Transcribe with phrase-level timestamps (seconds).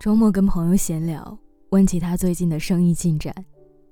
[0.00, 1.38] 周末跟朋友闲聊，
[1.72, 3.34] 问起他最近的生意进展，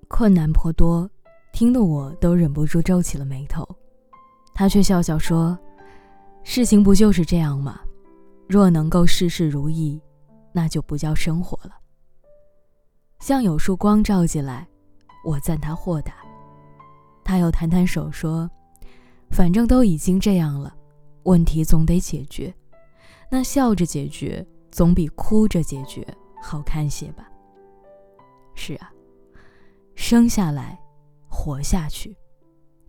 [0.09, 1.07] 困难颇多，
[1.53, 3.63] 听得我都忍不住皱起了眉头。
[4.55, 5.57] 他却笑笑说
[6.45, 7.79] ：“事情不就是这样吗？
[8.49, 10.01] 若能够事事如意，
[10.51, 11.73] 那就不叫生活了。”
[13.21, 14.67] 像有束光照进来，
[15.27, 16.15] 我赞他豁达。
[17.23, 18.51] 他又摊摊手说
[19.29, 20.75] ：“反正都已经这样了，
[21.25, 22.55] 问题总得解决，
[23.31, 26.07] 那笑着解决。”总比哭着解决
[26.43, 27.29] 好看些吧。
[28.55, 28.91] 是啊，
[29.95, 30.79] 生下来，
[31.29, 32.17] 活下去，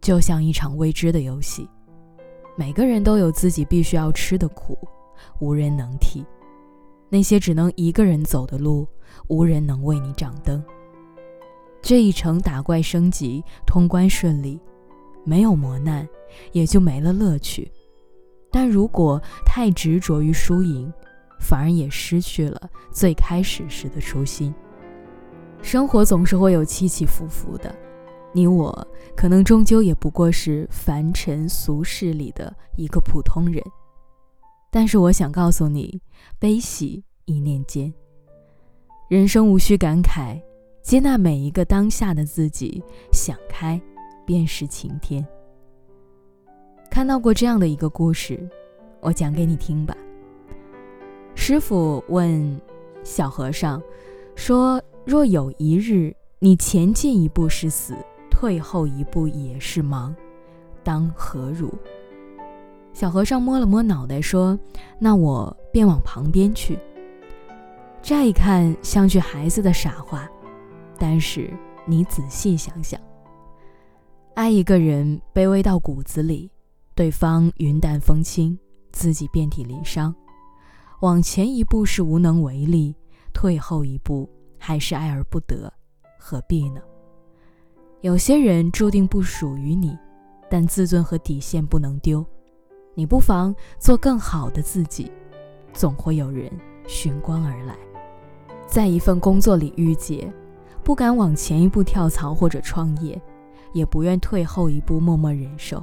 [0.01, 1.67] 就像一场未知的游戏。
[2.57, 4.77] 每个人都有自己必须要吃的苦，
[5.39, 6.25] 无人能替。
[7.07, 8.87] 那些只能一个人走的路，
[9.29, 10.63] 无人能为你掌灯。
[11.81, 14.59] 这一程打怪升级通关顺利，
[15.23, 16.07] 没有磨难，
[16.51, 17.71] 也就没了乐趣。
[18.51, 20.91] 但如果太执着于输赢，
[21.39, 24.53] 反而也失去了最开始时的初心。
[25.61, 27.73] 生活总是会有起起伏伏的，
[28.31, 33.63] 你我可能终究也不过是凡尘俗世里的一个普通人。
[34.71, 35.99] 但是我想告诉你，
[36.37, 37.91] 悲喜一念间。
[39.09, 40.39] 人生无需感慨，
[40.83, 43.81] 接纳每一个当下的自己，想开
[44.25, 45.25] 便是晴天。
[46.89, 48.47] 看到过这样的一个故事，
[49.01, 49.97] 我讲给你听吧。
[51.49, 52.61] 师傅问
[53.03, 53.81] 小和尚
[54.35, 57.95] 说：“若有一日你前进一步是死，
[58.29, 60.15] 退后一步也是亡，
[60.83, 61.73] 当何如？”
[62.93, 64.59] 小和尚摸了摸脑袋说
[65.01, 66.77] ：“那我便往旁边去。”
[68.03, 70.29] 乍一看像句孩子的傻话，
[70.99, 71.51] 但是
[71.87, 73.01] 你仔细想想，
[74.35, 76.51] 爱一个人卑微到骨子里，
[76.93, 78.55] 对方云淡风轻，
[78.91, 80.13] 自己遍体鳞伤。
[81.01, 82.93] 往前一步是无能为力，
[83.31, 85.71] 退后一步还是爱而不得，
[86.17, 86.81] 何必呢？
[88.01, 89.97] 有些人注定不属于你，
[90.49, 92.25] 但自尊和底线不能丢。
[92.95, 95.09] 你不妨做更好的自己，
[95.71, 96.51] 总会有人
[96.85, 97.77] 寻光而来。
[98.67, 100.29] 在一份工作里郁结，
[100.83, 103.19] 不敢往前一步跳槽或者创业，
[103.71, 105.81] 也不愿退后一步默默忍受。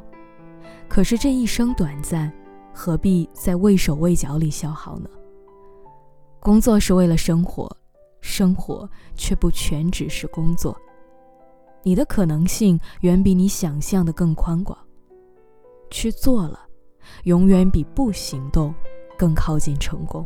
[0.88, 2.30] 可是这一生短暂。
[2.78, 5.08] 何必在畏手畏脚里消耗呢？
[6.40, 7.74] 工作是为了生活，
[8.20, 10.76] 生活却不全只是工作。
[11.82, 14.78] 你的可能性远比你想象的更宽广。
[15.90, 16.60] 去做了，
[17.24, 18.74] 永远比不行动
[19.16, 20.24] 更靠近成功。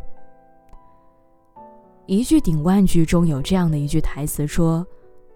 [2.07, 4.85] 一句顶万句中有这样的一句台词说：“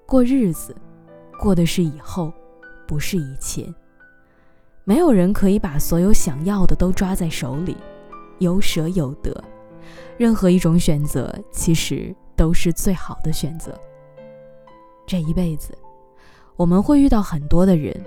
[0.04, 0.74] 过日子，
[1.38, 2.32] 过的是以后，
[2.88, 3.72] 不是以前。”
[4.86, 7.74] 没有人可以把所有想要的都抓在手里，
[8.38, 9.42] 有舍有得，
[10.18, 13.74] 任何一种选择其实都是最好的选择。
[15.06, 15.76] 这一辈子，
[16.54, 17.98] 我们会遇到很多的人，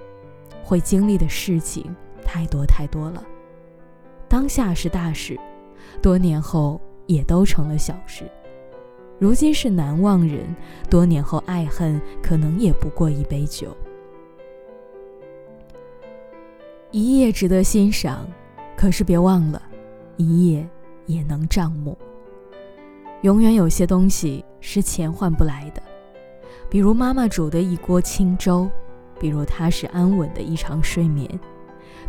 [0.63, 1.83] 会经历的事情
[2.23, 3.23] 太多太多了。
[4.27, 5.35] 当下是大事，
[5.99, 8.23] 多年后也都成了小事。
[9.17, 10.55] 如今是难忘人，
[10.91, 13.75] 多年后爱恨可能也不过一杯酒。
[16.91, 18.25] 一夜值得欣赏，
[18.77, 19.61] 可是别忘了，
[20.15, 20.67] 一夜
[21.05, 21.97] 也能账目。
[23.23, 25.83] 永远有些东西是钱换不来的，
[26.69, 28.69] 比如妈妈煮的一锅清粥，
[29.19, 31.27] 比如踏实安稳的一场睡眠，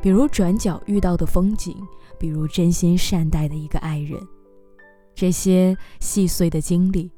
[0.00, 1.76] 比如转角遇到的风景，
[2.16, 4.20] 比如真心善待的一个爱人。
[5.14, 7.10] 这些细碎的经历，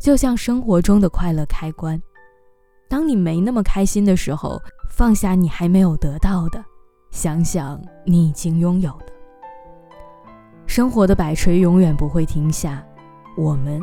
[0.00, 2.00] 就像生活中的快乐开关。
[2.88, 6.64] 当你没那么开心的时候，放下你还没有得到的。
[7.16, 9.06] 想想你已经拥有的，
[10.66, 12.86] 生活的摆锤永远不会停下，
[13.38, 13.80] 我们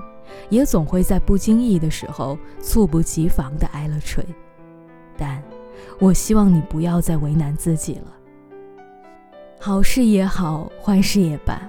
[0.52, 4.24] 也总会在不经意的时候猝不及防的挨了锤。
[5.18, 5.42] 但
[6.00, 8.14] 我希望你不要再为难自己了。
[9.60, 11.60] 好事也好，坏事也罢，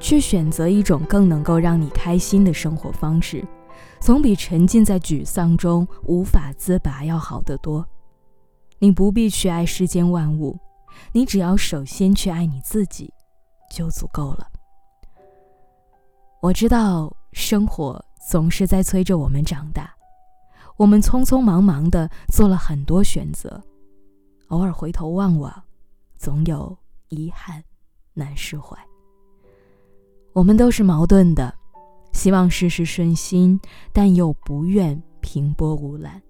[0.00, 3.46] 去选择一种更能够让你开心的生活方式，
[4.00, 7.86] 总比沉浸在沮丧中无法自拔要好得多。
[8.80, 10.58] 你不必去爱世间万物。
[11.12, 13.12] 你只要首先去爱你自己，
[13.70, 14.46] 就足够了。
[16.40, 19.94] 我知道生活总是在催着我们长大，
[20.76, 23.62] 我们匆匆忙忙的做了很多选择，
[24.48, 25.62] 偶尔回头望望，
[26.18, 26.76] 总有
[27.08, 27.62] 遗憾
[28.12, 28.76] 难释怀。
[30.32, 31.54] 我们都是矛盾的，
[32.12, 33.58] 希望事事顺心，
[33.92, 36.20] 但又不愿平波无澜，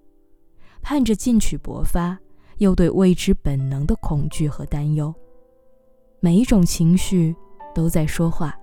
[0.81, 2.17] 盼着进取勃发。
[2.57, 5.13] 又对未知本能的恐惧和担忧，
[6.19, 7.35] 每一种情绪
[7.73, 8.57] 都在说话，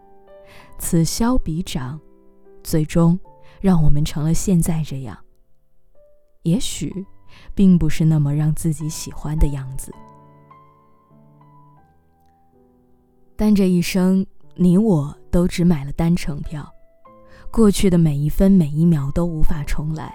[0.79, 2.01] 此消彼长，
[2.63, 3.19] 最终
[3.61, 5.19] 让我们成了现在这样。
[6.43, 7.07] 也许，
[7.55, 9.93] 并不是那么让自己喜欢的样子。
[13.37, 16.69] 但这一生，你我都只买了单程票，
[17.51, 20.15] 过去的每一分每一秒都无法重来。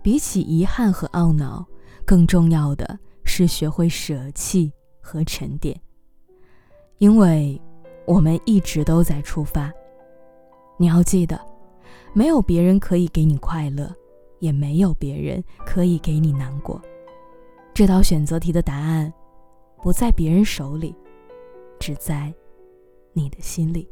[0.00, 1.66] 比起遗憾和懊恼，
[2.08, 5.78] 更重要的是学会舍弃和沉淀，
[6.96, 7.60] 因为
[8.06, 9.70] 我们一直都在出发。
[10.78, 11.38] 你要记得，
[12.14, 13.94] 没有别人可以给你快乐，
[14.38, 16.80] 也没有别人可以给你难过。
[17.74, 19.12] 这道选择题的答案，
[19.82, 20.96] 不在别人手里，
[21.78, 22.32] 只在
[23.12, 23.86] 你的心里。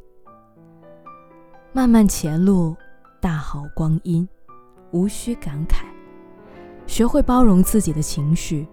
[1.71, 2.75] 漫漫前路，
[3.21, 4.27] 大好光阴，
[4.93, 5.85] 无需感慨。
[6.87, 8.67] 学会包容自己的情绪，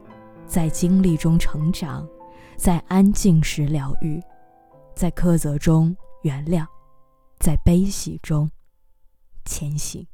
[0.45, 2.07] 在经历中成长，
[2.55, 4.21] 在安静时疗愈，
[4.95, 6.65] 在苛责中原谅，
[7.39, 8.49] 在悲喜中
[9.45, 10.07] 前行。